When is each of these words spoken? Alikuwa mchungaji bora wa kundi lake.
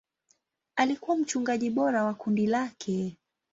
Alikuwa 0.75 1.17
mchungaji 1.17 1.69
bora 1.69 2.03
wa 2.03 2.13
kundi 2.13 2.47
lake. 2.47 3.17